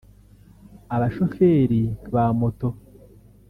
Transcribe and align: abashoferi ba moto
abashoferi 0.95 1.81
ba 2.13 2.25
moto 2.39 2.67